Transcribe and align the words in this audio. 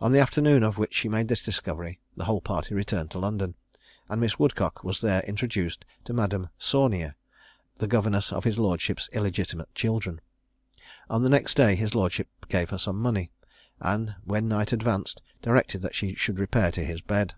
On 0.00 0.10
the 0.10 0.20
afternoon 0.20 0.64
on 0.64 0.72
which 0.72 0.94
she 0.94 1.06
made 1.06 1.28
this 1.28 1.42
discovery, 1.42 2.00
the 2.16 2.24
whole 2.24 2.40
party 2.40 2.74
returned 2.74 3.10
to 3.10 3.18
London, 3.18 3.56
and 4.08 4.18
Miss 4.18 4.38
Woodcock 4.38 4.82
was 4.82 5.02
there 5.02 5.20
introduced 5.26 5.84
to 6.04 6.14
Madame 6.14 6.48
Saunier, 6.58 7.14
the 7.74 7.86
governess 7.86 8.32
of 8.32 8.44
his 8.44 8.58
lordship's 8.58 9.10
illegitimate 9.12 9.74
children. 9.74 10.22
On 11.10 11.22
the 11.22 11.28
next 11.28 11.58
day 11.58 11.74
his 11.74 11.94
lordship 11.94 12.28
gave 12.48 12.70
her 12.70 12.78
some 12.78 12.96
money; 12.96 13.32
and 13.80 14.14
when 14.24 14.48
night 14.48 14.72
advanced, 14.72 15.20
directed 15.42 15.82
that 15.82 15.94
she 15.94 16.14
should 16.14 16.38
repair 16.38 16.72
to 16.72 16.82
his 16.82 17.02
bed. 17.02 17.34